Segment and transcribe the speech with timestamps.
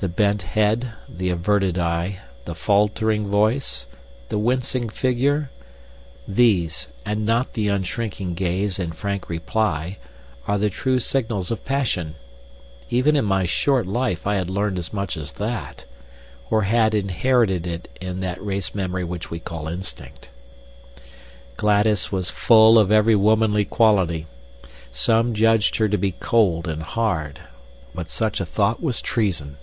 [0.00, 3.84] The bent head, the averted eye, the faltering voice,
[4.30, 5.50] the wincing figure
[6.26, 9.98] these, and not the unshrinking gaze and frank reply,
[10.48, 12.14] are the true signals of passion.
[12.88, 15.84] Even in my short life I had learned as much as that
[16.48, 20.30] or had inherited it in that race memory which we call instinct.
[21.58, 24.26] Gladys was full of every womanly quality.
[24.90, 27.40] Some judged her to be cold and hard;
[27.94, 29.58] but such a thought was treason.